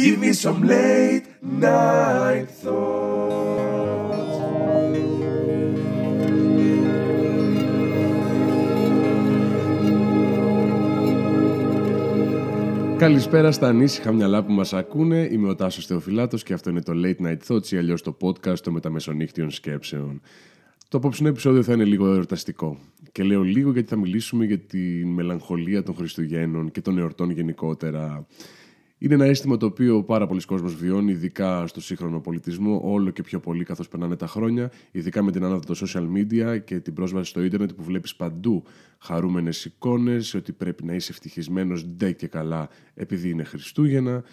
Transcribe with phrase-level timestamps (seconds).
[0.00, 1.26] Give me some late
[1.60, 3.34] night thoughts.
[12.98, 15.28] Καλησπέρα στα ανήσυχα μυαλά που μας ακούνε.
[15.30, 18.58] Είμαι ο Τάσος Θεοφυλάτος και αυτό είναι το Late Night Thoughts ή αλλιώς το podcast
[18.58, 20.20] των μεταμεσονύχτιων σκέψεων.
[20.88, 22.78] Το απόψινό επεισόδιο θα είναι λίγο εορταστικό.
[23.12, 28.26] Και λέω λίγο γιατί θα μιλήσουμε για τη μελαγχολία των Χριστουγέννων και των εορτών γενικότερα.
[28.98, 33.22] Είναι ένα αίσθημα το οποίο πάρα πολλοί κόσμος βιώνει, ειδικά στο σύγχρονο πολιτισμό, όλο και
[33.22, 36.94] πιο πολύ καθώς περνάνε τα χρόνια, ειδικά με την άνοδο των social media και την
[36.94, 38.64] πρόσβαση στο ίντερνετ που βλέπεις παντού.
[38.98, 44.24] Χαρούμενες εικόνες, ότι πρέπει να είσαι ευτυχισμένος ντε και καλά επειδή είναι Χριστούγεννα,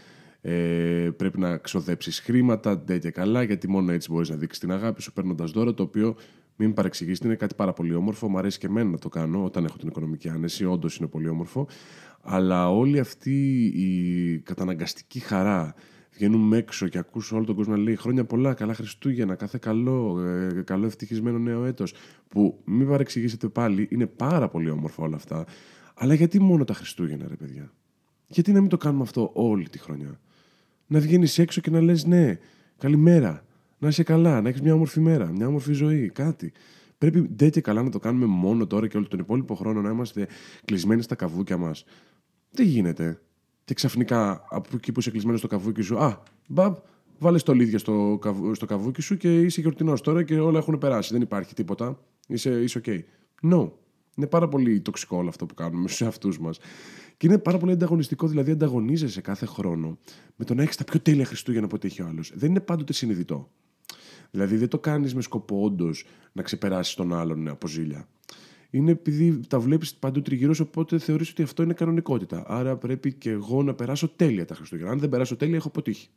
[0.41, 4.71] ε, πρέπει να ξοδέψεις χρήματα ντε και καλά, γιατί μόνο έτσι μπορείς να δείξεις την
[4.71, 6.15] αγάπη σου παίρνοντας δώρο, το οποίο
[6.61, 8.29] μην με παρεξηγήσετε, είναι κάτι πάρα πολύ όμορφο.
[8.29, 10.65] Μου αρέσει και εμένα να το κάνω όταν έχω την οικονομική άνεση.
[10.65, 11.67] Όντως είναι πολύ όμορφο.
[12.21, 15.75] Αλλά όλη αυτή η καταναγκαστική χαρά
[16.13, 20.19] βγαίνουμε έξω και ακούς όλο τον κόσμο να λέει χρόνια πολλά, καλά Χριστούγεννα, κάθε καλό,
[20.19, 21.93] ε, καλό ευτυχισμένο νέο έτος.
[22.27, 25.45] Που μην παρεξηγήσετε πάλι, είναι πάρα πολύ όμορφο όλα αυτά.
[25.95, 27.71] Αλλά γιατί μόνο τα Χριστούγεννα, ρε παιδιά;
[28.27, 30.19] Γιατί να μην το κάνουμε αυτό όλη τη χρονιά;
[30.87, 32.39] Να βγαίνεις έξω και να λες ναι,
[32.77, 33.45] καλημέρα,
[33.81, 36.51] να είσαι καλά, να έχεις μια όμορφη μέρα, μια όμορφη ζωή, κάτι.
[36.97, 39.89] Πρέπει ντε και καλά να το κάνουμε μόνο τώρα και όλο τον υπόλοιπο χρόνο να
[39.89, 40.27] είμαστε
[40.65, 41.85] κλεισμένοι στα καβούκια μας.
[42.51, 43.21] Δεν γίνεται;
[43.63, 46.75] Και ξαφνικά από εκεί που είσαι κλεισμένος στο καβούκι σου, Α, μπαμπ,
[47.19, 51.13] βάλες στολίδια στο, καβ, στο καβούκι σου και είσαι γιορτινός τώρα και όλα έχουν περάσει.
[51.13, 51.99] Δεν υπάρχει τίποτα.
[52.27, 52.99] Είσαι, είσαι OK.
[53.51, 53.69] No.
[54.15, 56.59] Είναι πάρα πολύ τοξικό όλο αυτό που κάνουμε στους εαυτούς μας.
[57.17, 59.97] Και είναι πάρα πολύ ανταγωνιστικό, δηλαδή ανταγωνίζεσαι κάθε χρόνο
[60.35, 62.31] με το να έχεις τα πιο τέλεια Χριστούγεννα από ό,τι έχει ο άλλος.
[62.35, 63.49] Δεν είναι πάντοτε συνειδητό.
[64.31, 68.07] Δηλαδή δεν το κάνεις με σκοπό όντως να ξεπεράσεις τον άλλον από ζήλια.
[68.69, 72.43] Είναι επειδή τα βλέπεις παντού τριγύρω, οπότε θεωρείς ότι αυτό είναι κανονικότητα.
[72.47, 74.91] Άρα πρέπει και εγώ να περάσω τέλεια τα Χριστούγεννα.
[74.91, 76.09] Αν δεν περάσω τέλεια, έχω αποτύχει.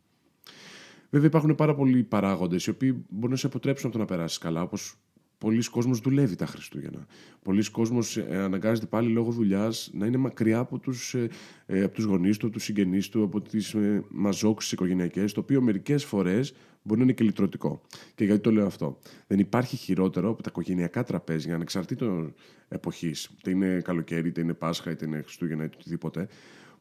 [1.11, 4.39] Βέβαια, υπάρχουν πάρα πολλοί παράγοντες οι οποίοι μπορούν να σε αποτρέψουν από το να περάσεις
[4.39, 4.95] καλά, όπως
[5.39, 7.07] πολλοί κόσμος δουλεύει τα Χριστούγεννα.
[7.43, 11.29] Πολλοί κόσμος ε, αναγκάζεται πάλι λόγω δουλειάς να είναι μακριά από τους, ε,
[11.67, 15.41] ε, από τους γονείς του, από τους συγγενείς του, από τις ε, μαζόξεις οικογενειακές, το
[15.41, 17.81] οποίο μερικές φορές μπορεί να είναι και λυτρωτικό.
[18.15, 22.35] Και γιατί το λέω αυτό; Δεν υπάρχει χειρότερο από τα οικογενειακά τραπέζια, ανεξαρτήτων
[22.69, 26.29] εποχής, είτε είναι καλοκαίρι, είτε είναι Πάσχα, είτε είναι Χριστούγεννα, είτε οτιδήποτε,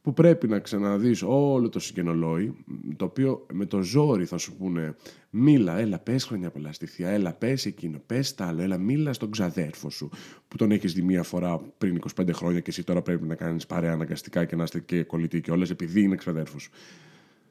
[0.04, 2.56] που πρέπει να ξαναδείς όλο το συγγενολόι,
[2.96, 4.96] το οποίο με το ζόρι θα σου πούνε
[5.30, 9.14] μίλα, έλα πες χρόνια πολλά στη θεία, έλα πες εκείνο, πες τα άλλο, έλα μίλα
[9.14, 10.10] στον ξαδέρφο σου,
[10.48, 13.66] που τον έχεις δει μία φορά πριν 25 χρόνια και εσύ τώρα πρέπει να κάνεις
[13.66, 16.72] παρέα αναγκαστικά και να είστε και κολλητοί και όλες επειδή είναι ξαδέρφος σου.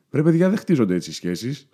[0.09, 1.69] Πρέπει παιδιά δεν χτίζονται έτσι οι σχέσεις.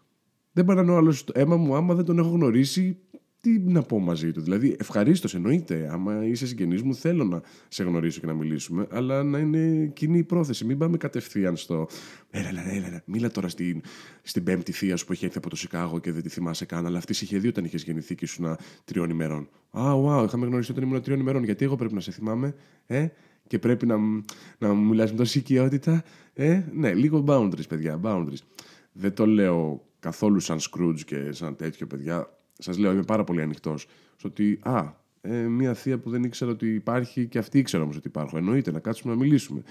[0.53, 2.99] Δεν παρανώ άλλος το αίμα μου άμα δεν τον έχω γνωρίσει
[3.41, 4.41] τι να πω μαζί του.
[4.41, 5.89] Δηλαδή, ευχαρίστως εννοείται.
[5.93, 10.19] Άμα είσαι συγγενής μου, θέλω να σε γνωρίσω και να μιλήσουμε, αλλά να είναι κοινή
[10.19, 10.65] η πρόθεση.
[10.65, 11.89] Μην πάμε κατευθείαν στο.
[12.31, 13.03] Έλα, έλα, έλα, έλα.
[13.05, 13.81] μίλα τώρα στην,
[14.23, 16.87] στην πέμπτη θεία σου που έχει έρθει από το Σικάγο και δεν τη θυμάσαι καν.
[16.87, 19.49] Αλλά αυτή είχε δει όταν είχες γεννηθεί και ήσουν τριών ημερών.
[19.71, 21.45] Α, wow, είχαμε γνωριστεί όταν ήμουν τριών ημερών.
[21.45, 22.55] Γιατί εγώ πρέπει να σε θυμάμαι,
[22.87, 23.07] ε,
[23.47, 23.97] και πρέπει να,
[24.59, 26.05] να μου μιλάς με τόση οικειότητα.
[26.35, 28.43] Ε, ναι, λίγο boundaries, παιδιά, boundaries.
[28.93, 33.43] Δεν το λέω καθόλου σαν Scrooge και σαν τέτοιο, παιδιά Σας λέω, είμαι πάρα πολύ
[33.43, 33.87] ανοιχτός.
[34.17, 37.97] Στο ότι, α, ε, μια θεία που δεν ήξερα ότι υπάρχει και αυτή ήξερα όμως
[37.97, 38.37] ότι υπάρχω.
[38.37, 39.63] Εννοείται να κάτσουμε να μιλήσουμε.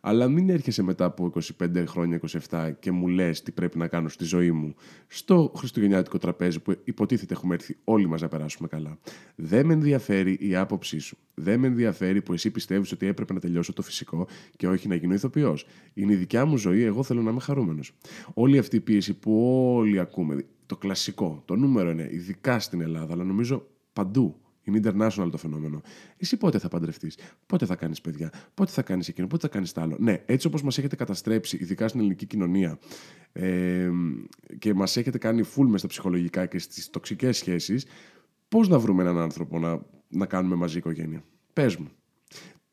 [0.00, 1.32] Αλλά μην έρχεσαι μετά από
[1.62, 4.74] 25 χρόνια, 27 και μου λες τι πρέπει να κάνω στη ζωή μου
[5.06, 8.98] στο Χριστουγεννιάτικο τραπέζι που υποτίθεται έχουμε έρθει όλοι μας να περάσουμε καλά.
[9.34, 11.16] Δεν με ενδιαφέρει η άποψή σου.
[11.34, 14.26] Δεν με ενδιαφέρει που εσύ πιστεύεις ότι έπρεπε να τελειώσω το φυσικό
[14.56, 15.66] και όχι να γίνω ηθοποιός.
[15.94, 17.92] Είναι η δικιά μου ζωή, εγώ θέλω να είμαι χαρούμενος.
[18.34, 23.12] Όλη αυτή η πίεση που όλοι ακούμε, το κλασικό, το νούμερο είναι, ειδικά στην Ελλάδα,
[23.12, 24.36] αλλά νομίζω παντού.
[24.68, 25.80] Είναι international το φαινόμενο.
[26.16, 29.72] Εσύ πότε θα παντρευτείς, πότε θα κάνεις παιδιά, πότε θα κάνεις εκείνο, πότε θα κάνεις
[29.72, 32.78] τα άλλο; Ναι, έτσι όπως μας έχετε καταστρέψει, ειδικά στην ελληνική κοινωνία,
[33.32, 33.90] ε,
[34.58, 37.86] και μας έχετε κάνει full μες στα ψυχολογικά και στις τοξικές σχέσεις,
[38.48, 41.88] πώς να βρούμε έναν άνθρωπο να, να κάνουμε μαζί οικογένεια; Πες μου.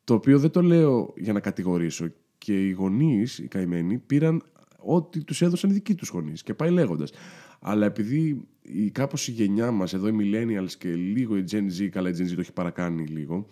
[0.04, 2.12] Το οποίο δεν το λέω για να κατηγορήσω.
[2.38, 4.42] Και οι γονείς, οι καημένοι, πήραν
[4.86, 6.42] ό,τι τους έδωσαν οι δικοί τους γονείς.
[6.42, 7.12] Και πάει λέγοντας.
[7.60, 11.88] Αλλά επειδή η, κάπως η γενιά μας, εδώ οι millennials και λίγο η Gen Z,
[11.88, 13.48] καλά η Gen Z το έχει παρακάνει λίγο,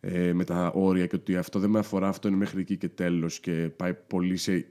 [0.00, 2.88] ε, με τα όρια και ότι αυτό δεν με αφορά, αυτό είναι μέχρι εκεί και
[2.88, 4.66] τέλος και πάει πολύ σε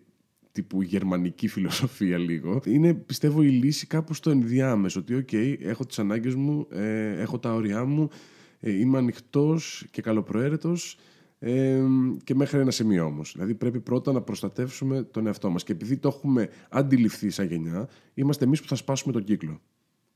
[0.51, 2.61] τύπου γερμανική φιλοσοφία λίγο.
[2.65, 7.39] Είναι πιστεύω η λύση κάπου στο ενδιάμεσο, ότι okay, έχω τις ανάγκες μου, ε, έχω
[7.39, 8.09] τα όρια μου,
[8.59, 10.97] ε, είμαι ανοιχτός και καλοπροαίρετος,
[11.43, 11.81] ε,
[12.23, 13.31] και μέχρι ένα σημείο όμως.
[13.33, 15.63] Δηλαδή πρέπει πρώτα να προστατεύσουμε τον εαυτό μας.
[15.63, 19.61] Και επειδή το έχουμε αντιληφθεί σαν γενιά, είμαστε εμείς που θα σπάσουμε τον κύκλο.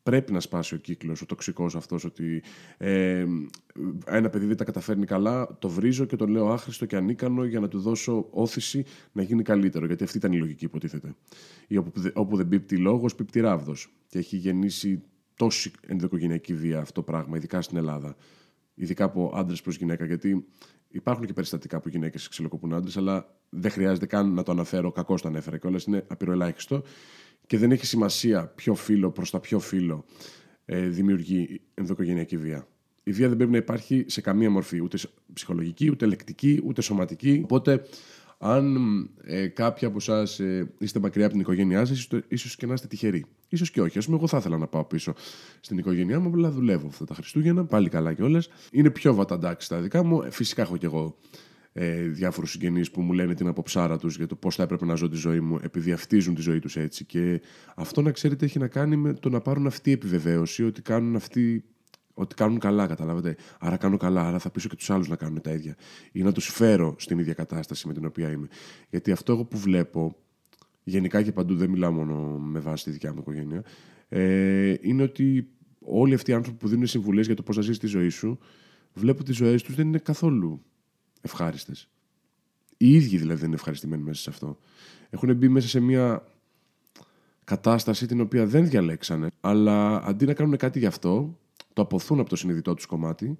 [0.03, 2.43] Πρέπει να σπάσει ο κύκλος, ο τοξικός αυτός, ότι
[2.77, 3.25] ε,
[4.05, 7.59] ένα παιδί δεν τα καταφέρνει καλά, το βρίζω και το λέω άχρηστο και ανίκανο για
[7.59, 9.85] να του δώσω ώθηση να γίνει καλύτερο.
[9.85, 11.15] Γιατί αυτή ήταν η λογική, υποτίθεται.
[11.67, 13.93] Ή όπου, όπου δεν πίπτει λόγος, πίπτει ράβδος.
[14.07, 15.03] Και έχει γεννήσει
[15.35, 18.15] τόση ενδοικογενειακή βία αυτό το πράγμα, ειδικά στην Ελλάδα.
[18.75, 20.05] Ειδικά από άντρες προς γυναίκα.
[20.05, 20.45] Γιατί
[20.95, 24.91] υπάρχουν και περιστατικά που γυναίκες ξυλοκοπούν άντρε, αλλά δεν χρειάζεται καν να το αναφέρω.
[24.91, 25.83] Κακώς το ανέφερα κιόλας.
[25.83, 26.83] Είναι απειροελάχιστο
[27.47, 30.05] και δεν έχει σημασία ποιο φίλο προς τα ποιο φίλο
[30.65, 32.67] ε, δημιουργεί ενδοοικογενειακή βία.
[33.03, 34.97] Η βία δεν πρέπει να υπάρχει σε καμία μορφή, ούτε
[35.33, 37.41] ψυχολογική, ούτε λεκτική, ούτε σωματική.
[37.43, 37.85] Οπότε,
[38.37, 38.77] αν
[39.23, 42.87] ε, κάποιοι από εσάς ε, είστε μακριά από την οικογένειά σας, ίσως και να είστε
[42.87, 43.25] τυχεροί.
[43.55, 43.97] σω και όχι.
[43.97, 45.13] Α πούμε, εγώ θα ήθελα να πάω πίσω
[45.59, 48.43] στην οικογένειά μου, αλλά δουλεύω αυτά τα Χριστούγεννα, πάλι καλά κιόλα.
[48.71, 50.21] Είναι πιο βαταντάξει τα δικά μου.
[50.21, 51.17] Ε, φυσικά έχω κι εγώ
[51.73, 54.95] ε, διάφορους συγγενείς που μου λένε την αποψάρα τους για το πώς θα έπρεπε να
[54.95, 57.05] ζω τη ζωή μου, επειδή αυτίζουν τη ζωή τους έτσι.
[57.05, 57.41] Και
[57.75, 61.15] αυτό να ξέρετε έχει να κάνει με το να πάρουν αυτή η επιβεβαίωση ότι κάνουν
[61.15, 61.63] αυτοί
[62.17, 63.35] ότι κάνουν καλά, καταλάβατε.
[63.59, 65.75] Άρα κάνω καλά, άρα θα πείσω και τους άλλους να κάνουν τα ίδια.
[66.11, 68.47] Ή να τους φέρω στην ίδια κατάσταση με την οποία είμαι.
[68.89, 70.15] Γιατί αυτό εγώ που βλέπω,
[70.83, 73.63] γενικά και παντού δεν μιλάω μόνο με βάση τη δικιά μου οικογένεια,
[74.09, 75.47] ε, είναι ότι
[75.79, 78.39] όλοι αυτοί οι άνθρωποι που δίνουν συμβουλές για το πώς να ζήσεις τη ζωή σου,
[78.93, 80.61] βλέπω ότι οι ζωές τους δεν είναι καθόλου
[81.21, 81.89] ευχάριστες.
[82.77, 84.57] Οι ίδιοι δηλαδή δεν είναι ευχαριστημένοι μέσα σε αυτό.
[85.09, 86.23] Έχουν μπει μέσα σε μια
[87.43, 91.39] κατάσταση την οποία δεν διαλέξανε, αλλά αντί να κάνουν κάτι γι' αυτό,
[91.75, 93.37] το αποθούν από το συνειδητό τους κομμάτι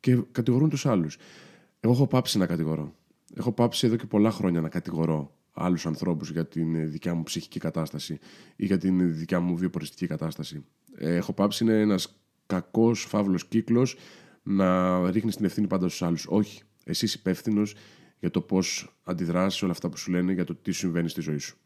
[0.00, 1.16] και κατηγορούν τους άλλους.
[1.80, 2.94] Εγώ έχω πάψει να κατηγορώ.
[3.34, 7.58] Έχω πάψει εδώ και πολλά χρόνια να κατηγορώ άλλους ανθρώπους για την δικιά μου ψυχική
[7.58, 8.18] κατάσταση
[8.56, 10.64] ή για την δικιά μου βιοποριστική κατάσταση.
[10.94, 13.96] Ε, έχω πάψει, είναι ένας κακός φαύλος κύκλος
[14.42, 16.26] να ρίχνει την ευθύνη πάντα στους άλλους.
[16.28, 17.74] Όχι εσύ υπεύθυνος
[18.20, 21.38] για το πώς αντιδράσεις όλα αυτά που σου λένε για το τι συμβαίνει στη ζωή
[21.38, 21.56] σου.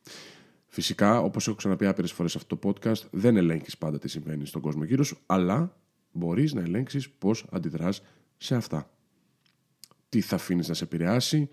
[0.67, 4.47] Φυσικά, όπως έχω ξαναπεί άπειρες φορές σε αυτό το podcast, δεν ελέγχεις πάντα τι συμβαίνει
[4.47, 5.77] στον κόσμο γύρω σου, αλλά
[6.19, 8.03] μπορείς να ελέγξεις πώς αντιδράς
[8.37, 8.91] σε αυτά.
[10.09, 11.49] Τι θα αφήνεις να σε επηρεάσει,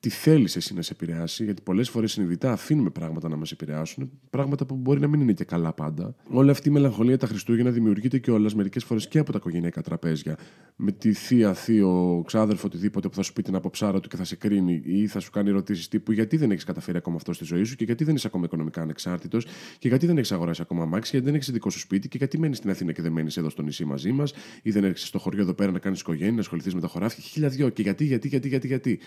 [0.00, 4.10] τι θέλεις εσύ να σε επηρεάσει, γιατί πολλές φορές συνειδητά αφήνουμε πράγματα να μας επηρεάσουν,
[4.30, 6.14] πράγματα που μπορεί να μην είναι και καλά πάντα.
[6.30, 9.82] Όλη αυτή η μελαγχολία τα Χριστούγεννα δημιουργείται και όλα μερικές φορές και από τα οικογενειακά
[9.82, 10.38] τραπέζια.
[10.76, 14.24] Με τη θεία, θείο, ξάδερφο, οτιδήποτε που θα σου πει την αποψάρα του και θα
[14.24, 17.44] σε κρίνει ή θα σου κάνει ερωτήσεις τύπου γιατί δεν έχεις καταφέρει ακόμα αυτό στη
[17.44, 19.46] ζωή σου και γιατί δεν είσαι ακόμα οικονομικά ανεξάρτητος
[19.78, 22.38] και γιατί δεν έχεις αγοράσει ακόμα αμάξι, γιατί δεν έχεις δικό σου σπίτι και γιατί
[22.38, 24.32] μένεις στην Αθήνα και δεν μένεις εδώ στο νησί μαζί μας
[24.62, 27.22] ή δεν έρχεσαι στο χωριό εδώ πέρα να κάνεις οικογένεια, να ασχοληθείς με τα χωράφια.
[27.22, 28.98] Χίλια δυο και γιατί, γιατί, γιατί, γιατί, γιατί.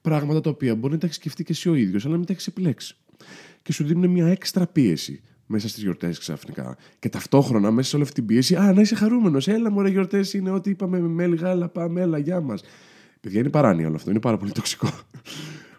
[0.00, 2.26] Πράγματα τα οποία μπορεί να τα έχεις σκεφτεί και εσύ ο ίδιος, αλλά να μην
[2.26, 2.96] τα έχεις επιλέξει.
[3.62, 6.76] Και σου δίνουν μια έξτρα πίεση μέσα στις γιορτές ξαφνικά.
[6.98, 9.48] Και ταυτόχρονα μέσα σε όλη αυτή την πίεση, Α, να είσαι χαρούμενος.
[9.48, 12.62] Έλα, μωρέ, γιορτές είναι ό,τι είπαμε με μέλι γάλα, πάμε, έλα, γεια μας.
[13.20, 14.10] Παιδιά, είναι παράνοια όλο αυτό.
[14.10, 14.88] Είναι πάρα πολύ τοξικό.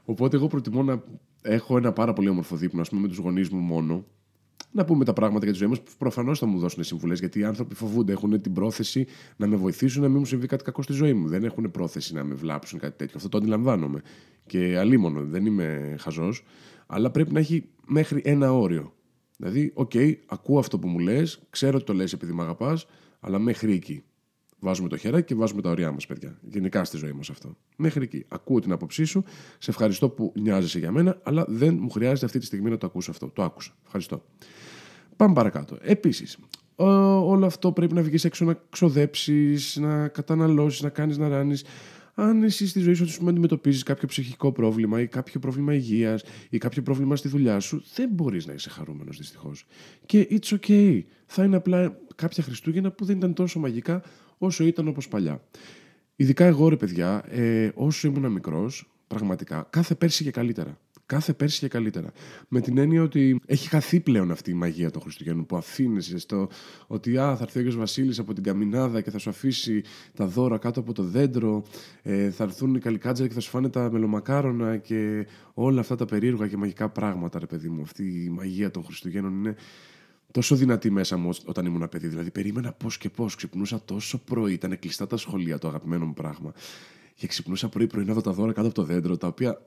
[0.06, 1.04] Οπότε, εγώ προτιμώ να
[1.42, 4.06] έχω ένα πάρα πολύ όμορφο δείπνο, ας πούμε, με τους γονείς μου μόνο
[4.72, 7.20] να πούμε τα πράγματα για τη ζωή μας που προφανώς θα μου δώσουν συμβουλές.
[7.20, 10.64] Γιατί οι άνθρωποι φοβούνται, έχουν την πρόθεση να με βοηθήσουν να μην μου συμβεί κάτι
[10.64, 11.28] κακό στη ζωή μου.
[11.28, 13.14] Δεν έχουν πρόθεση να με βλάψουν κάτι τέτοιο.
[13.16, 14.02] Αυτό το αντιλαμβάνομαι.
[14.46, 16.44] Και αλίμονο, δεν είμαι χαζός.
[16.88, 18.94] Αλλά πρέπει να έχει μέχρι ένα όριο.
[19.38, 22.88] Δηλαδή, okay, ακούω αυτό που μου λες, ξέρω ότι το λες επειδή με αγαπάς,
[23.20, 24.04] αλλά μέχρι εκεί.
[24.60, 26.40] Βάζουμε το χέρι και βάζουμε τα όρια μας, παιδιά.
[26.42, 27.58] Γενικά στη ζωή μας αυτό.
[27.76, 28.26] Μέχρι εκεί.
[28.28, 29.24] Ακούω την άποψή σου.
[29.60, 32.86] Σε ευχαριστώ που νοιάζεσαι για μένα, αλλά δεν μου χρειάζεται αυτή τη στιγμή να το
[32.86, 33.30] ακούσω αυτό.
[33.30, 33.72] Το άκουσα.
[33.86, 34.24] Ευχαριστώ.
[35.16, 35.78] Πάμε παρακάτω.
[35.82, 36.38] Επίσης,
[36.76, 41.64] όλο αυτό πρέπει να βγεις έξω να ξοδέψεις, να καταναλώσεις, να κάνεις να ράνεις.
[42.14, 46.82] Αν εσύ στη ζωή σου αντιμετωπίζεις κάποιο ψυχικό πρόβλημα ή κάποιο πρόβλημα υγείας ή κάποιο
[46.82, 49.66] πρόβλημα στη δουλειά σου, δεν μπορείς να είσαι χαρούμενος δυστυχώς.
[50.06, 51.04] Και it's okay.
[51.26, 54.04] Θα είναι απλά κάποια Χριστούγεννα που δεν ήταν τόσο μαγικά
[54.38, 55.42] όσο ήταν όπως παλιά.
[56.16, 60.78] Ειδικά εγώ ρε παιδιά, ε, όσο ήμουν μικρός, πραγματικά, κάθε πέρσι και καλύτερα.
[61.06, 62.12] Κάθε πέρσι και καλύτερα.
[62.48, 66.50] Με την έννοια ότι έχει χαθεί πλέον αυτή η μαγεία των Χριστουγέννων που αφήνεσαι στο
[66.88, 70.26] ότι α, θα έρθει ο Άγιος Βασίλης από την καμινάδα και θα σου αφήσει τα
[70.26, 71.64] δώρα κάτω από το δέντρο,
[72.02, 76.06] ε, θα έρθουν οι καλικάτζαροι και θα σου φάνε τα μελομακάρονα και όλα αυτά τα
[76.06, 77.82] περίεργα και μαγικά πράγματα, ρε παιδί μου.
[77.82, 79.56] Αυτή η μαγεία των Χριστουγέννων είναι
[80.32, 82.08] τόσο δυνατή μέσα μου όταν ήμουν παιδί.
[82.08, 83.36] Δηλαδή, περίμενα πώς και πώς.
[83.36, 84.54] Ξυπνούσα τόσο πρωί.
[84.54, 86.54] Ήταν κλειστά τα σχολεία, το αγαπημένο μου πράγμα.
[87.16, 89.62] Και ξυπνούσα πρωί-πρωί να δω τα δώρα κάτω από το δέντρο, τα οποία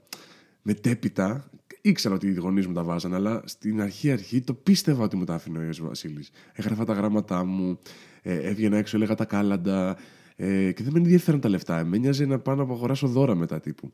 [0.63, 1.51] μετέπειτα
[1.81, 5.25] ήξερα ότι οι γονείς μου τα βάζανε, αλλά στην αρχή αρχή το πίστευα ότι μου
[5.25, 6.31] τα άφηνε ο Ιωσή Βασίλης.
[6.53, 7.79] Έγραφα τα γράμματά μου,
[8.23, 9.97] ε, έβγαινα έξω, έλεγα τα κάλαντα.
[10.37, 11.85] Ε, και δεν με ενδιαφέραν τα λεφτά.
[11.85, 13.93] Με νοιάζει να πάω να αγοράσω δώρα μετά τύπου.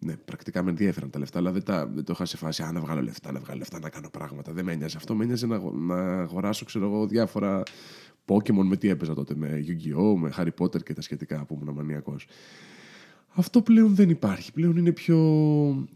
[0.00, 2.62] Ναι, πρακτικά με ενδιαφέραν τα λεφτά, αλλά δεν, τα, δεν το είχα σε φάση.
[2.62, 4.52] Α, να βγάλω λεφτά, να βγάλω λεφτά, να κάνω πράγματα.
[4.52, 5.14] Δεν με ένοιαζε αυτό.
[5.14, 7.62] Με ένοιαζε να, να αγοράσω, ξέρω εγώ, διάφορα
[8.26, 9.34] Pokémon με τι έπαιζα τότε.
[9.34, 12.26] Με Yu-Gi-Oh!, με Harry Potter και τα σχετικά που ήμουν μανιακός.
[13.34, 14.52] Αυτό πλέον δεν υπάρχει.
[14.52, 15.18] Πλέον είναι πιο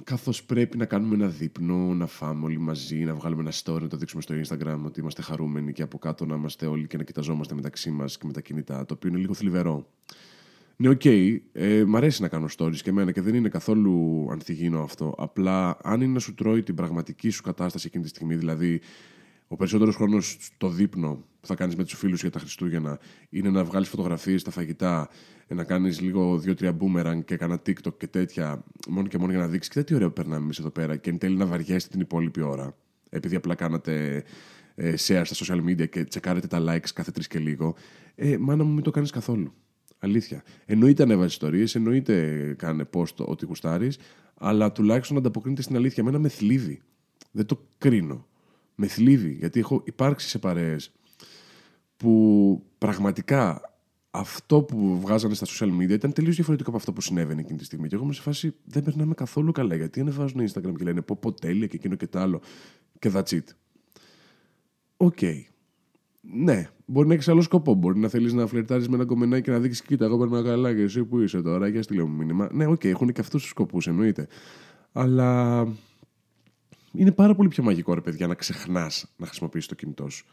[0.04, 3.88] καθώς πρέπει να κάνουμε ένα δείπνο, να φάμε όλοι μαζί, να βγάλουμε ένα story, να
[3.88, 7.02] το δείξουμε στο Instagram ότι είμαστε χαρούμενοι και από κάτω να είμαστε όλοι και να
[7.02, 9.86] κοιταζόμαστε μεταξύ μας και με τα κινητά, το οποίο είναι λίγο θλιβερό.
[10.82, 14.82] Ναι, okay, ε, μ' αρέσει να κάνω stories και εμένα και δεν είναι καθόλου ανθυγιεινό
[14.82, 15.14] αυτό.
[15.18, 18.80] Απλά αν είναι να σου τρώει την πραγματική σου κατάσταση εκείνη τη στιγμή, δηλαδή
[19.48, 22.98] ο περισσότερος χρόνος στο δείπνο που θα κάνεις με τους φίλους για τα Χριστούγεννα
[23.30, 25.08] είναι να βγάλεις φωτογραφίες στα φαγητά,
[25.46, 29.40] ε, να κάνεις λίγο δύο-τρία boomerang και κάνα TikTok και τέτοια, μόνο και μόνο για
[29.40, 29.72] να δείξεις.
[29.72, 30.96] Κοίτα τι ωραίο περνάμε εμείς εδώ πέρα.
[30.96, 32.76] Και εν τέλει να βαριέστε την υπόλοιπη ώρα.
[33.10, 34.24] Επειδή απλά κάνατε
[34.74, 37.74] ε, share στα social media και τσεκάρετε τα likes κάθε τρεις και λίγο.
[38.14, 39.52] Ε, μάνα μου, μην το κάνεις καθόλου.
[40.04, 40.42] Αλήθεια.
[40.64, 43.98] Εννοείται ανέβαζε ιστορίες, εννοείται κάνε post ό,τι γουστάρεις,
[44.34, 46.02] αλλά τουλάχιστον ανταποκρίνεται στην αλήθεια.
[46.02, 46.80] Εμένα με θλίβει.
[47.30, 48.26] Δεν το κρίνω
[48.74, 50.92] με θλίβει, γιατί έχω υπάρξει σε παρέες
[51.96, 53.72] που πραγματικά
[54.10, 57.64] αυτό που βγάζανε στα social media ήταν τελείως διαφορετικό από αυτό που συνέβαινε εκείνη τη
[57.64, 57.88] στιγμή.
[57.88, 59.74] Και εγώ είμαι σε φάση δεν περνάμε καθόλου καλά.
[59.74, 62.40] Γιατί ανεβάζουν Instagram και λένε πω, πω τέλεια και εκείνο και το άλλο.
[62.98, 63.44] Και that's it.
[64.96, 65.42] Okay.
[66.20, 67.74] Ναι, μπορεί να έχει άλλο σκοπό.
[67.74, 70.74] Μπορεί να θέλεις να φλερτάρεις με ένα γκομενάκι και να δείξεις: Κοίτα, εγώ περνάω καλά
[70.74, 71.68] και εσύ που είσαι τώρα.
[71.68, 72.48] Για στείλε μου μήνυμα.
[72.52, 74.26] Ναι, okay, έχουν και αυτούς τους σκοπούς, εννοείται.
[74.92, 75.60] Αλλά
[76.92, 80.24] είναι πάρα πολύ πιο μαγικό, ρε παιδιά, να ξεχνάς να χρησιμοποιήσεις το κινητό σου.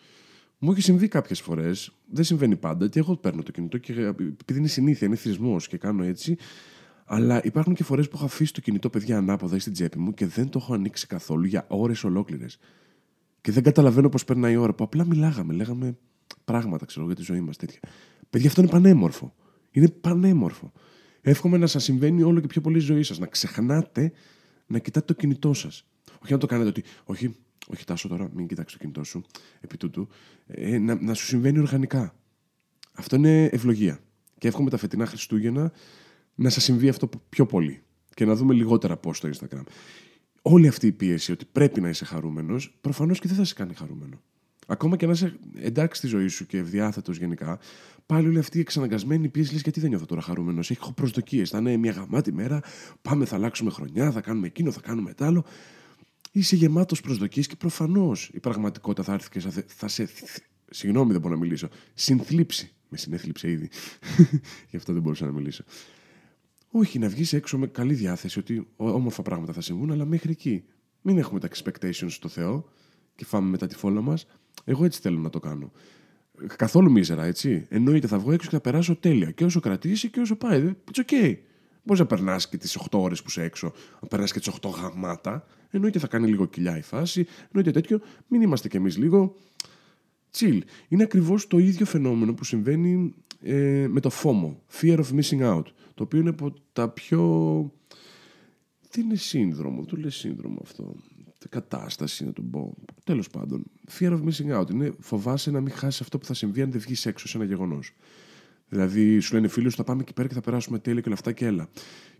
[0.58, 4.60] Μου έχει συμβεί κάποιες φορές, δεν συμβαίνει πάντα, και εγώ παίρνω το κινητό και επειδή
[4.60, 6.38] είναι συνήθεια, είναι θυσμός και κάνω έτσι.
[7.06, 10.14] Αλλά υπάρχουν και φορές που έχω αφήσει το κινητό, παιδιά, ανάποδα ή στην τσέπη μου
[10.14, 12.60] και δεν το έχω ανοίξει καθόλου για ώρες ολόκληρες.
[13.42, 15.98] Και δεν καταλαβαίνω πώς περνάει η ώρα που απλά μιλάγαμε, λέγαμε
[16.52, 17.80] πράγματα, ξέρω για τη ζωή μας τέτοια.
[18.30, 19.36] Παιδιά, αυτό είναι πανέμορφο.
[19.72, 20.72] Είναι πανέμορφο.
[21.22, 23.20] Εύχομαι να σας συμβαίνει όλο και πιο πολύ η ζωή σας.
[23.20, 24.12] Να ξεχνάτε
[24.68, 25.86] να κοιτάτε το κινητό σας.
[26.24, 26.84] Όχι να το κάνετε ότι.
[27.04, 27.36] Όχι,
[27.68, 29.24] όχι τάσο τώρα, μην κοιτάξεις το κινητό σου
[29.60, 30.08] επί τούτου.
[30.48, 32.16] Ε, να, να σου συμβαίνει οργανικά.
[32.94, 34.00] Αυτό είναι ευλογία.
[34.38, 35.72] Και εύχομαι τα φετινά Χριστούγεννα
[36.36, 37.84] να σας συμβεί αυτό πιο πολύ.
[38.14, 39.64] Και να δούμε λιγότερα πώ στο Instagram.
[40.42, 43.74] Όλη αυτή η πίεση ότι πρέπει να είσαι χαρούμενος, προφανώς και δεν θα σε κάνει
[43.74, 44.22] χαρούμενο.
[44.72, 47.60] Ακόμα και να είσαι εντάξει στη ζωή σου και ευδιάθετος γενικά,
[48.06, 51.50] πάλι όλη αυτή η εξαναγκασμένη πίεση λες: Γιατί δεν νιώθω τώρα χαρούμενος; Έχω προσδοκίες.
[51.50, 52.62] Θα είναι μια γαμάτη μέρα.
[53.02, 55.46] Πάμε, θα αλλάξουμε χρονιά, θα κάνουμε εκείνο, θα κάνουμε τ' άλλο
[56.32, 60.10] είσαι γεμάτος προσδοκίες και προφανώς η πραγματικότητα θα έρθει και θα σε.
[60.70, 61.68] Συγγνώμη, δεν μπορώ να μιλήσω.
[61.94, 62.74] Συνθλίψει.
[62.90, 63.70] Με συνέθλιψε ήδη.
[64.70, 65.64] Γι' αυτό δεν μπορούσα να μιλήσω.
[66.72, 70.64] Όχι, να βγεις έξω με καλή διάθεση ότι όμορφα πράγματα θα συμβούν, αλλά μέχρι εκεί.
[71.02, 72.70] Μην έχουμε τα expectations στο Θεό
[73.16, 74.28] και φάμε μετά τη φόλα μας.
[74.64, 75.72] Εγώ έτσι θέλω να το κάνω.
[76.56, 77.66] Καθόλου μίζερα, έτσι.
[77.70, 79.32] Εννοείται, θα βγω έξω και θα περάσω τέλεια.
[79.32, 80.76] Και όσο κρατήσει και όσο πάει.
[80.92, 81.36] It's okay.
[81.84, 84.70] Μπορείς να περνάς και τις 8 ώρες που είσαι έξω, να περνάς και τις 8
[84.70, 85.46] γαμάτα.
[85.70, 88.02] Εννοείται θα κάνει λίγο κοιλιά η φάση, εννοείται τέτοιο.
[88.28, 89.36] Μην είμαστε κι εμείς λίγο
[90.38, 90.60] chill.
[90.88, 95.64] Είναι ακριβώς το ίδιο φαινόμενο που συμβαίνει ε, με το FOMO, Fear of Missing Out.
[95.94, 97.74] Το οποίο είναι από τα πιο.
[98.90, 100.96] Τι είναι σύνδρομο, το λέει σύνδρομο αυτό.
[101.48, 102.78] Κατάσταση να το πω.
[103.04, 103.64] Τέλος πάντων.
[104.00, 104.72] Fear of missing out.
[104.72, 107.46] Είναι φοβάσαι να μην χάσεις αυτό που θα συμβεί αν δεν βγεις έξω σε ένα
[107.46, 107.94] γεγονός.
[108.70, 111.18] Δηλαδή, σου λένε φίλοι σου, θα πάμε εκεί πέρα και θα περάσουμε τέλεια και όλα
[111.18, 111.70] αυτά και έλα.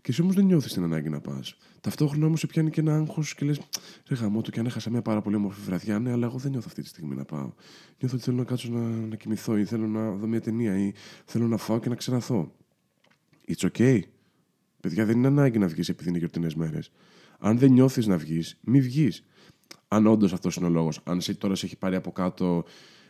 [0.00, 1.56] Και εσύ όμως δεν νιώθεις την ανάγκη να πας.
[1.80, 3.60] Ταυτόχρονα όμως σε πιάνει και ένα άγχος και λες:
[4.08, 6.50] Ρε γαμό το και αν έχασα μια πάρα πολύ όμορφη βραδιά, ναι, αλλά εγώ δεν
[6.50, 7.52] νιώθω αυτή τη στιγμή να πάω.
[7.98, 10.92] Νιώθω ότι θέλω να κάτσω να, να κοιμηθώ ή θέλω να δω μια ταινία ή
[11.24, 12.52] θέλω να φάω και να ξεραθώ.
[13.48, 14.00] It's okay.
[14.80, 16.90] Παιδιά, δεν είναι ανάγκη να βγεις επειδή είναι γιορτινές μέρες.
[17.40, 19.24] Αν δεν νιώθεις να βγεις, μη βγεις.
[19.88, 21.00] Αν όντως αυτός είναι ο λόγος.
[21.04, 22.64] Αν τώρα σε έχει πάρει από κάτω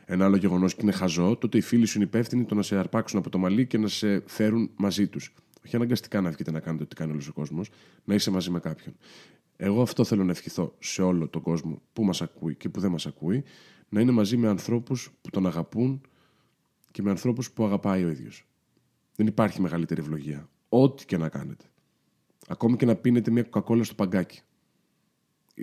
[0.04, 2.76] ένα άλλο γεγονός και είναι χαζό, τότε οι φίλοι σου είναι υπεύθυνοι το να σε
[2.76, 5.34] αρπάξουν από το μαλλί και να σε φέρουν μαζί τους.
[5.66, 7.70] Όχι αναγκαστικά να βγείτε να κάνετε ό,τι κάνει όλος ο κόσμος,
[8.04, 8.94] να είσαι μαζί με κάποιον.
[9.56, 12.90] Εγώ αυτό θέλω να ευχηθώ σε όλο τον κόσμο που μας ακούει και που δεν
[12.90, 13.44] μας ακούει,
[13.88, 16.00] να είναι μαζί με ανθρώπους που τον αγαπούν
[16.90, 18.46] και με ανθρώπους που αγαπάει ο ίδιος.
[19.16, 20.49] Δεν υπάρχει μεγαλύτερη ευλογία.
[20.68, 21.64] Ό,τι και να κάνετε.
[22.50, 24.40] Ακόμη και να πίνετε μια κοκακόλα στο παγκάκι.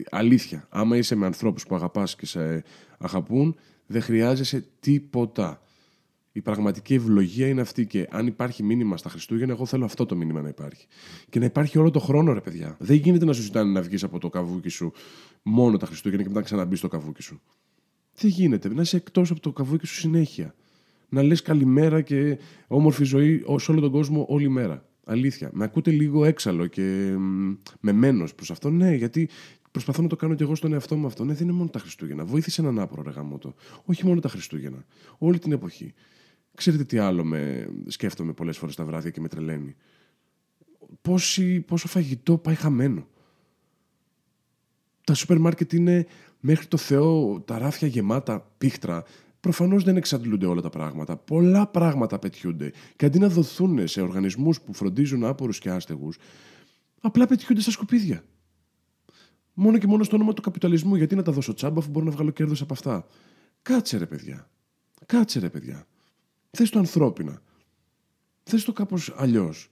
[0.09, 0.67] Αλήθεια.
[0.69, 2.63] Άμα είσαι με ανθρώπους που αγαπάς και σε
[2.97, 5.61] αγαπούν, δεν χρειάζεσαι τίποτα.
[6.31, 10.15] Η πραγματική ευλογία είναι αυτή και αν υπάρχει μήνυμα στα Χριστούγεννα, εγώ θέλω αυτό το
[10.15, 10.87] μήνυμα να υπάρχει.
[11.29, 12.75] Και να υπάρχει όλο το χρόνο, ρε παιδιά.
[12.79, 14.91] Δεν γίνεται να σου ζητάνε να βγεις από το καβούκι σου
[15.43, 17.41] μόνο τα Χριστούγεννα και μετά ξαναμπείς στο καβούκι σου.
[18.15, 18.69] Δεν γίνεται.
[18.69, 20.55] Να είσαι εκτός από το καβούκι σου συνέχεια.
[21.09, 24.85] Να λες καλημέρα και όμορφη ζωή σε όλο τον κόσμο όλη μέρα.
[25.09, 25.49] Αλήθεια.
[25.53, 27.15] Με ακούτε λίγο έξαλλο και
[27.79, 28.69] με μένο προς αυτό.
[28.69, 29.29] Ναι, γιατί
[29.77, 31.23] Προσπαθώ να το κάνω και εγώ στον εαυτό μου αυτό.
[31.23, 32.25] Ναι, δεν είναι μόνο τα Χριστούγεννα.
[32.25, 33.53] Βοήθησε έναν άπρο ρε γαμότο.
[33.85, 34.85] Όχι μόνο τα Χριστούγεννα.
[35.17, 35.93] Όλη την εποχή.
[36.55, 39.75] Ξέρετε τι άλλο με σκέφτομαι πολλές φορές τα βράδια και με τρελαίνει.
[41.01, 43.07] Πόση, πόσο φαγητό πάει χαμένο.
[45.03, 46.05] Τα σούπερ μάρκετ είναι
[46.39, 49.03] μέχρι το Θεό τα ράφια γεμάτα πίχτρα,
[49.39, 51.17] Προφανώς δεν εξαντλούνται όλα τα πράγματα.
[51.17, 52.71] Πολλά πράγματα πετιούνται.
[52.95, 56.17] Και αντί να δοθούν σε οργανισμούς που φροντίζουν άπορους και άστεγους,
[57.01, 58.23] απλά πετιούνται στα σκουπίδια.
[59.53, 60.95] Μόνο και μόνο στο όνομα του καπιταλισμού.
[60.95, 63.05] Γιατί να τα δώσω τσάμπα, αφού μπορώ να βγάλω κέρδος από αυτά;
[63.61, 64.49] Κάτσε ρε παιδιά.
[65.05, 65.87] Κάτσε ρε παιδιά.
[66.51, 67.41] Θες το ανθρώπινα.
[68.43, 69.71] Θες το κάπως αλλιώς.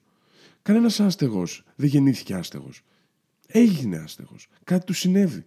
[0.62, 2.82] Κανένας άστεγος δεν γεννήθηκε άστεγος.
[3.48, 4.48] Έγινε άστεγος.
[4.64, 5.46] Κάτι του συνέβη.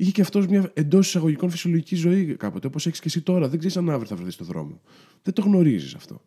[0.00, 3.48] Είχε και αυτός μια εντός εισαγωγικών φυσιολογική ζωή κάποτε, όπως έχεις και εσύ τώρα.
[3.48, 4.80] Δεν ξέρεις αν αύριο θα βρεθείς στον δρόμο.
[5.22, 6.22] Δεν το γνωρίζεις αυτό.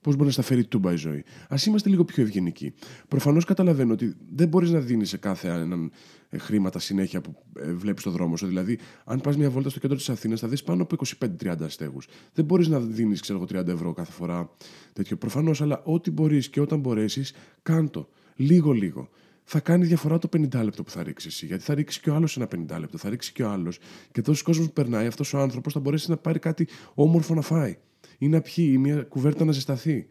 [0.00, 1.24] Πώς μπορεί να στα φέρει τούμπα η ζωή.
[1.48, 2.74] Α είμαστε λίγο πιο ευγενικοί.
[3.08, 5.90] Προφανώς καταλαβαίνω ότι δεν μπορείς να δίνεις σε κάθε έναν
[6.28, 8.46] ε, χρήματα συνέχεια που ε, βλέπεις στον δρόμο σου.
[8.46, 10.96] Δηλαδή, αν πας μια βόλτα στο κέντρο της Αθήνας, θα δεις πάνω από
[11.42, 12.06] 25-30 αστέγους.
[12.32, 14.50] Δεν μπορείς να δίνεις, ξέρω 30 ευρώ κάθε φορά
[14.92, 15.16] τέτοιο.
[15.16, 18.08] Προφανώς, αλλά ό,τι μπορείς και όταν μπορέσεις, κάντο.
[18.36, 19.08] Λίγο-λίγο
[19.48, 21.46] θα κάνει διαφορά το 50 λεπτό που θα ρίξει εσύ.
[21.46, 23.78] Γιατί θα ρίξει και ο άλλος ένα 50 λεπτό, θα ρίξει και ο άλλος.
[24.12, 27.40] Και τόσο κόσμο που περνάει, αυτός ο άνθρωπος θα μπορέσει να πάρει κάτι όμορφο να
[27.40, 27.78] φάει.
[28.18, 30.06] Ή να πιει, ή μια κουβέρτα να ζεσταθεί.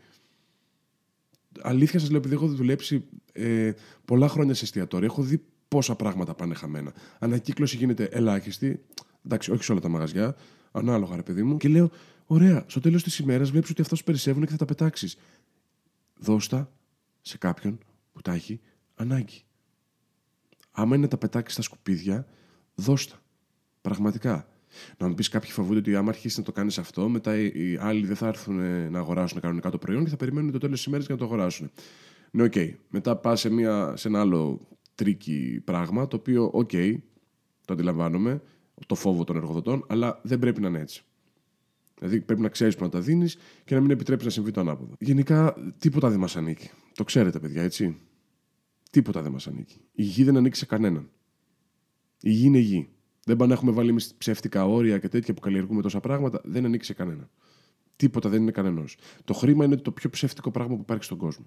[1.61, 3.71] Αλήθεια σας λέω, επειδή έχω δουλέψει ε,
[4.05, 6.93] πολλά χρόνια σε εστιατόρια, έχω δει πόσα πράγματα πάνε χαμένα.
[7.19, 8.83] Ανακύκλωση γίνεται ελάχιστη.
[9.25, 10.35] Εντάξει, όχι σε όλα τα μαγαζιά.
[10.71, 11.57] Ανάλογα, ρε παιδί μου.
[11.57, 11.91] Και λέω,
[12.25, 15.17] ωραία, στο τέλος της ημέρας βλέπεις ότι αυτά σου περισσεύουν και θα τα πετάξεις.
[16.19, 16.71] Δώσ' τα
[17.21, 17.77] σε κάποιον
[18.13, 18.59] που τα έχει
[18.95, 19.43] ανάγκη.
[20.71, 22.27] Άμα είναι να τα πετάξεις στα σκουπίδια,
[22.75, 23.21] δώσ' τα.
[23.81, 24.47] Πραγματικά.
[24.97, 28.05] Να μου πεις κάποιοι φοβούνται ότι άμα αρχίσεις να το κάνεις αυτό, μετά οι άλλοι
[28.05, 30.85] δεν θα έρθουν ε, να αγοράσουν κανονικά το προϊόν και θα περιμένουν το τέλος της
[30.85, 31.71] ημέρας για να το αγοράσουν.
[32.31, 32.73] Ναι, okay.
[32.89, 33.49] Μετά πας σε,
[33.93, 36.95] σε ένα άλλο tricky πράγμα, το οποίο, okay,
[37.65, 38.41] το αντιλαμβάνομαι,
[38.87, 41.03] το φόβο των εργοδοτών, αλλά δεν πρέπει να είναι έτσι.
[41.99, 44.59] Δηλαδή πρέπει να ξέρεις που να τα δίνεις και να μην επιτρέπει να συμβεί το
[44.59, 44.93] ανάποδο.
[44.99, 46.69] Γενικά τίποτα δεν μας ανήκει.
[46.93, 47.97] Το ξέρετε, παιδιά, έτσι.
[48.95, 49.77] Τίποτα δεν μας ανήκει.
[49.91, 51.09] Η γη δεν ανήκει σε κανέναν.
[52.21, 52.89] Η γη είναι γη.
[53.25, 56.41] Δεν πάνε να έχουμε βάλει εμείς ψεύτικα όρια και τέτοια που καλλιεργούμε τόσα πράγματα.
[56.43, 57.29] Δεν ανήκει σε κανέναν.
[57.95, 58.97] Τίποτα δεν είναι κανενός.
[59.23, 61.45] Το χρήμα είναι το πιο ψεύτικο πράγμα που υπάρχει στον κόσμο.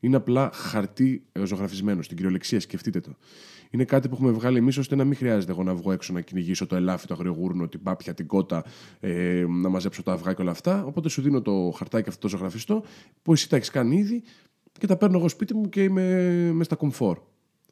[0.00, 3.16] Είναι απλά χαρτί ζωγραφισμένο, στην κυριολεξία, σκεφτείτε το.
[3.70, 6.20] Είναι κάτι που έχουμε βγάλει εμείς ώστε να μην χρειάζεται εγώ να βγω έξω να
[6.20, 8.64] κυνηγήσω το ελάφι, το αγριογούρουνο, την πάπια, την κότα,
[9.00, 10.84] ε, να μαζέψω τα αυγά και όλα αυτά.
[10.84, 12.84] Οπότε σου δίνω το χαρτάκι αυτό το ζωγραφιστό
[13.22, 14.22] που εσύ τα έχεις κάνει ήδη
[14.78, 17.18] και τα παίρνω εγώ σπίτι μου και είμαι με στα κομφόρ.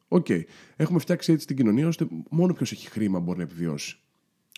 [0.08, 0.40] Okay.
[0.76, 3.98] Έχουμε φτιάξει έτσι την κοινωνία ώστε μόνο ποιος έχει χρήμα μπορεί να επιβιώσει.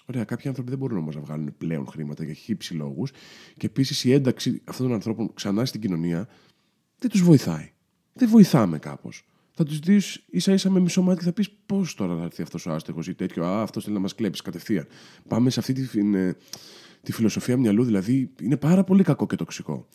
[0.06, 3.10] Ωραία, κάποιοι άνθρωποι δεν μπορούν όμως να βγάλουν πλέον χρήματα για χ ψ λόγους.
[3.56, 6.28] Και επίσης η ένταξη αυτών των ανθρώπων ξανά στην κοινωνία
[6.98, 7.72] δεν τους βοηθάει.
[8.12, 9.24] Δεν βοηθάμε κάπως.
[9.54, 12.42] Θα τους δεις ίσα ίσα με μισό μάτι και θα πεις πώς τώρα θα έρθει
[12.42, 13.44] αυτός ο άστεγος ή τέτοιο.
[13.44, 14.86] Α, αυτός θέλει να μας κλέψει κατευθείαν.
[15.28, 16.32] Πάμε σε αυτή τη, ε,
[17.02, 19.88] τη φιλοσοφία μυαλού, δηλαδή είναι πάρα πολύ κακό και τοξικό.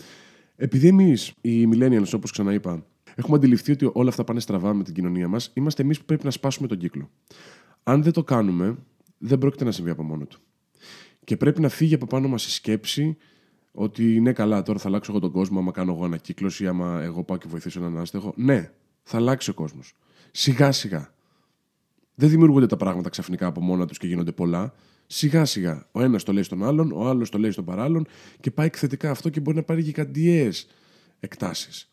[0.55, 2.85] Επειδή εμείς, οι millennials, όπως ξαναείπα,
[3.15, 6.25] έχουμε αντιληφθεί ότι όλα αυτά πάνε στραβά με την κοινωνία μας, είμαστε εμείς που πρέπει
[6.25, 7.09] να σπάσουμε τον κύκλο.
[7.83, 8.77] Αν δεν το κάνουμε,
[9.17, 10.39] δεν πρόκειται να συμβεί από μόνο του.
[11.23, 13.17] Και πρέπει να φύγει από πάνω μας η σκέψη
[13.71, 17.23] ότι ναι, καλά, τώρα θα αλλάξω εγώ τον κόσμο, άμα κάνω εγώ ανακύκλωση, άμα εγώ
[17.23, 18.33] πάω και βοηθήσω έναν άστεγο.
[18.35, 18.71] Ναι,
[19.03, 19.95] θα αλλάξει ο κόσμος.
[20.31, 21.13] Σιγά σιγά.
[22.15, 24.73] Δεν δημιουργούνται τα πράγματα ξαφνικά από μόνα τους και γίνονται πολλά.
[25.15, 25.87] Σιγά σιγά.
[25.91, 28.07] Ο ένας το λέει στον άλλον, ο άλλος το λέει στον παράλλον
[28.39, 30.49] και πάει εκθετικά αυτό και μπορεί να πάρει γιγαντιέ
[31.19, 31.91] εκτάσεις.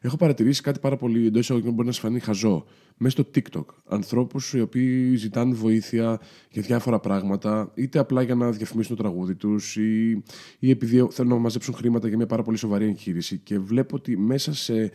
[0.00, 2.64] Έχω παρατηρήσει κάτι πάρα πολύ εντός εισαγωγικών μπορεί να σας φανεί χαζό.
[2.96, 3.64] Μέσα στο TikTok.
[3.88, 9.34] Ανθρώπους οι οποίοι ζητάνε βοήθεια για διάφορα πράγματα, είτε απλά για να διαφημίσουν το τραγούδι
[9.34, 10.10] τους, ή,
[10.58, 13.38] ή επειδή θέλουν να μαζέψουν χρήματα για μια πάρα πολύ σοβαρή εγχείρηση.
[13.38, 14.92] Και βλέπω ότι μέσα σε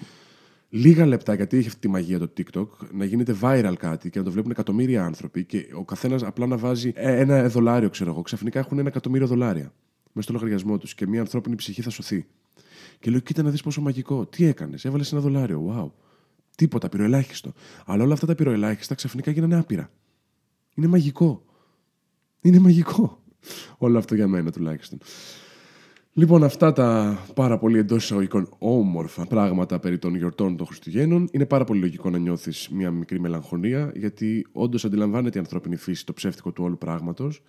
[0.69, 4.25] λίγα λεπτά, γιατί έχει αυτή τη μαγεία το TikTok, να γίνεται viral κάτι και να
[4.25, 8.21] το βλέπουν εκατομμύρια άνθρωποι και ο καθένας απλά να βάζει ε, ένα δολάριο, ξέρω εγώ.
[8.21, 9.73] Ξαφνικά έχουν ένα εκατομμύριο δολάρια
[10.17, 12.25] μέσα στο λογαριασμό τους και μια ανθρώπινη ψυχή θα σωθεί.
[12.99, 14.25] Και λέω, κοίτα να δεις πόσο μαγικό.
[14.25, 15.73] Τι έκανες, έβαλες ένα δολάριο.
[15.75, 15.91] Wow.
[16.55, 17.53] Τίποτα, πυροελάχιστο.
[17.85, 19.91] Αλλά όλα αυτά τα πυροελάχιστα ξαφνικά γίνανε άπειρα.
[20.75, 21.45] Είναι μαγικό.
[22.41, 23.23] Είναι μαγικό.
[23.77, 24.99] Όλο αυτό για μένα τουλάχιστον.
[26.17, 31.45] Λοιπόν, αυτά τα πάρα πολύ εντός εισαγωγικών όμορφα πράγματα περί των γιορτών των Χριστουγέννων είναι
[31.45, 36.13] πάρα πολύ λογικό να νιώθεις μια μικρή μελαγχολία, γιατί όντως αντιλαμβάνεται η ανθρώπινη φύση το
[36.13, 37.41] ψεύτικο του όλου πράγματος.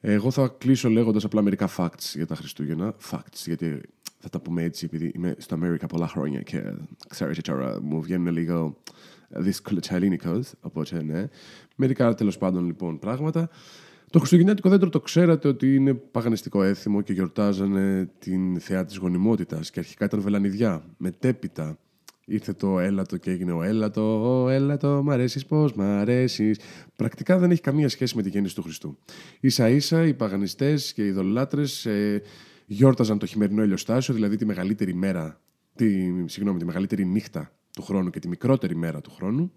[0.00, 2.94] Εγώ θα κλείσω λέγοντας απλά μερικά facts για τα Χριστούγεννα.
[3.10, 3.80] Facts, γιατί
[4.18, 6.62] θα τα πούμε έτσι, επειδή είμαι στο Αμέρικα πολλά χρόνια και
[7.08, 8.76] ξέρετε τώρα μου βγαίνουν λίγο
[9.28, 10.40] δύσκολο τσαλίνικο.
[10.60, 11.28] Οπότε ναι.
[11.76, 13.48] Μερικά τέλος πάντων λοιπόν πράγματα.
[14.14, 19.70] Το Χριστουγεννιάτικο δέντρο το ξέρατε ότι είναι παγανιστικό έθιμο και γιορτάζανε την θεά της γονιμότητας
[19.70, 20.84] και αρχικά ήταν βελανιδιά.
[20.96, 21.78] Μετέπειτα
[22.24, 26.60] ήρθε το έλατο και έγινε ο έλατο, ο έλατο, μ' αρέσεις πώς μ' αρέσεις.
[26.96, 28.98] Πρακτικά δεν έχει καμία σχέση με τη γέννηση του Χριστού.
[29.42, 32.22] σα ίσα οι παγανιστές και οι δολολάτρες ε,
[32.66, 35.40] γιόρταζαν το χειμερινό ηλιοστάσιο, δηλαδή τη μεγαλύτερη μέρα,
[35.74, 35.88] τη,
[36.28, 39.52] συγγνώμη, τη μεγαλύτερη νύχτα του χρόνου και τη μικρότερη μέρα του χρόνου,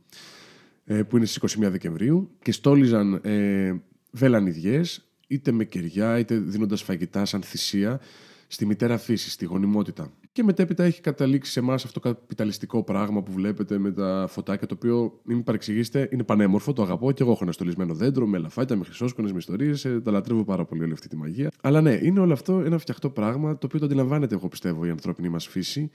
[0.83, 3.73] ε, που είναι στις 21 Δεκεμβρίου, και στόλιζαν ε,
[4.11, 7.99] βελανιδιές είτε με κεριά, είτε δίνοντας φαγητά σαν θυσία
[8.47, 10.11] στη μητέρα φύση, στη γονιμότητα.
[10.31, 14.67] Και μετέπειτα έχει καταλήξει σε εμάς αυτό το καπιταλιστικό πράγμα που βλέπετε με τα φωτάκια,
[14.67, 18.27] το οποίο, μην με παρεξηγήσετε, είναι πανέμορφο, το αγαπώ και εγώ έχω ένα στολισμένο δέντρο
[18.27, 19.85] με λαφάκια, με χρυσόσκονες, με ιστορίες.
[19.85, 21.51] Ε, τα λατρεύω πάρα πολύ όλη αυτή τη μαγεία.
[21.61, 24.89] Αλλά ναι, είναι όλο αυτό ένα φτιαχτό πράγμα, το οποίο το αντιλαμβάνεται, εγώ πιστεύω, η
[24.89, 25.91] ανθρώπινη μας φύση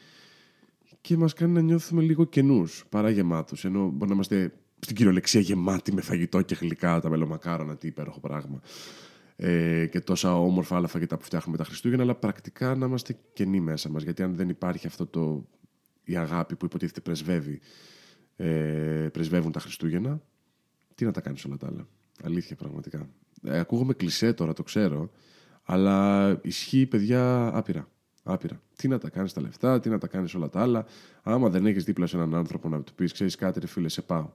[1.00, 3.64] και μας κάνει να νιώθουμε λίγο κενού παρά γεμάτους.
[3.64, 4.52] Ενώ μπορεί να είμαστε
[4.84, 8.60] στην κυριολεξία γεμάτοι με φαγητό και γλυκά, τα μελομακάρονα, τι υπέροχο πράγμα
[9.36, 13.60] ε, και τόσα όμορφα άλλα φαγητά που φτιάχνουμε τα Χριστούγεννα, αλλά πρακτικά να είμαστε κενοί
[13.60, 14.02] μέσα μας.
[14.02, 15.48] Γιατί αν δεν υπάρχει αυτό το,
[16.04, 17.60] η αγάπη που υποτίθεται πρεσβεύει,
[18.36, 20.22] ε, πρεσβεύουν τα Χριστούγεννα,
[20.94, 21.86] τι να τα κάνεις όλα τα άλλα.
[22.22, 23.08] Αλήθεια πραγματικά.
[23.42, 25.10] Ε, ακούγομαι κλεισέ τώρα, το ξέρω,
[25.62, 27.88] αλλά ισχύει παιδιά άπειρα.
[28.22, 28.62] Άπειρα.
[28.76, 30.86] Τι να τα κάνεις τα λεφτά, τι να τα κάνεις όλα τα άλλα.
[31.22, 34.02] Άμα δεν έχεις δίπλα σε έναν άνθρωπο να του πεις: Ξέρεις κάτι, ρε φίλε, σε
[34.02, 34.30] πάω.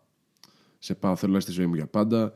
[0.80, 2.34] Σε πάω, θέλω να στη ζωή μου για πάντα.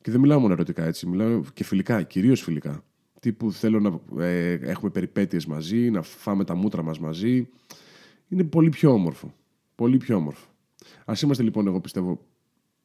[0.00, 2.84] Και δεν μιλάω μόνο ερωτικά έτσι, μιλάω και φιλικά, κυρίως φιλικά.
[3.20, 7.48] Τύπου θέλω να ε, έχουμε περιπέτειες μαζί, να φάμε τα μούτρα μας μαζί.
[8.28, 9.34] Είναι πολύ πιο όμορφο.
[9.74, 10.46] Πολύ πιο όμορφο.
[11.04, 12.26] Ας είμαστε λοιπόν, εγώ πιστεύω,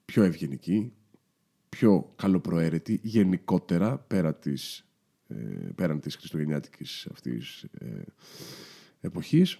[0.05, 0.93] πιο ευγενικοί,
[1.69, 4.85] πιο καλοπροαίρετοι, γενικότερα πέρα της,
[5.27, 5.35] ε,
[5.75, 8.01] πέραν της χριστουγεννιάτικης αυτής ε,
[9.01, 9.59] εποχής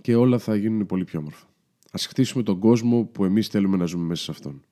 [0.00, 1.46] και όλα θα γίνουν πολύ πιο όμορφα.
[1.90, 4.62] Ας χτίσουμε τον κόσμο που εμείς θέλουμε να ζούμε μέσα σε αυτόν.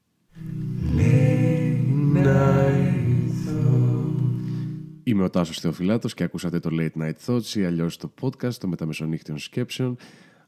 [5.03, 8.71] Είμαι ο Τάσος Θεοφυλάτος και ακούσατε το Late Night Thoughts ή αλλιώς το podcast των
[8.71, 9.97] μεταμεσονύχτιων σκέψεων.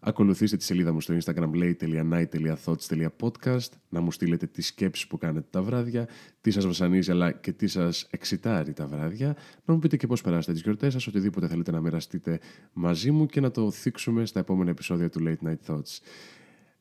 [0.01, 5.63] Ακολουθήστε τη σελίδα μου στο instagram late.night.thoughts.podcast να μου στείλετε τις σκέψεις που κάνετε τα
[5.63, 6.09] βράδια,
[6.41, 10.21] τι σας βασανίζει αλλά και τι σας εξητάρει τα βράδια, να μου πείτε και πώς
[10.21, 12.41] περάσετε τις γιορτές σας, οτιδήποτε θέλετε να μοιραστείτε
[12.73, 15.99] μαζί μου και να το θίξουμε στα επόμενα επεισόδια του Late Night Thoughts.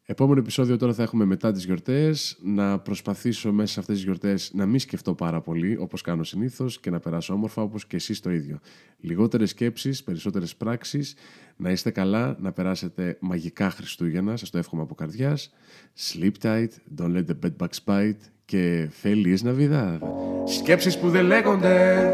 [0.10, 4.52] Επόμενο επεισόδιο τώρα θα έχουμε μετά τις γιορτές, να προσπαθήσω μέσα σε αυτές τις γιορτές
[4.54, 8.20] να μην σκεφτώ πάρα πολύ όπως κάνω συνήθως και να περάσω όμορφα όπως και εσείς
[8.20, 8.60] το ίδιο.
[9.00, 11.15] Λιγότερες σκέψεις, περισσότερες πράξεις,
[11.58, 15.54] να είστε καλά, να περάσετε μαγικά Χριστούγεννα, σας το εύχομαι από καρδιάς.
[15.98, 20.00] Sleep tight, don't let the bed bugs bite και Feliz Navidad.
[20.46, 22.13] Σκέψεις που δεν λέγονται,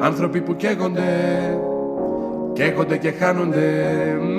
[0.00, 1.58] άνθρωποι που καίγονται,
[2.58, 3.84] καίγονται και χάνονται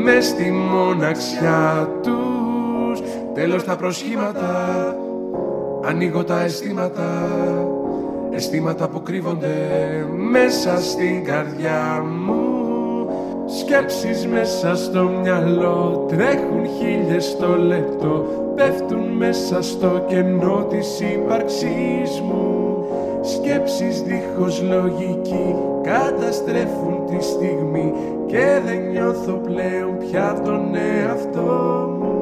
[0.03, 3.01] μες στη μοναξιά τους.
[3.33, 4.95] Τέλος τα προσχήματα
[5.85, 7.29] Ανοίγω τα αισθήματα
[8.31, 9.55] Αισθήματα που κρύβονται
[10.31, 12.48] Μέσα στην καρδιά μου
[13.57, 18.25] Σκέψεις μέσα στο μυαλό Τρέχουν χίλιες στο λεπτό.
[18.55, 22.85] Πέφτουν μέσα στο κενό της ύπαρξής μου.
[23.21, 27.93] Σκέψεις δίχως λογική Καταστρέφουν τη στιγμή
[28.25, 32.18] Και δεν νιώθω πλέον πια τον εαυτό